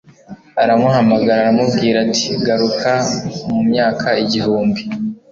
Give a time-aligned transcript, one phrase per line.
[0.63, 2.93] Aramuhamagara aramubwira ati Garuka
[3.49, 4.81] mu myaka igihumbi